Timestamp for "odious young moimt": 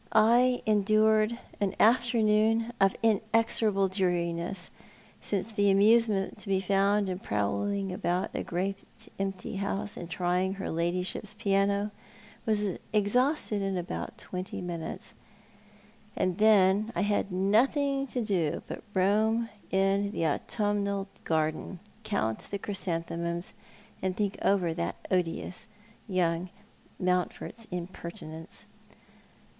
25.11-27.33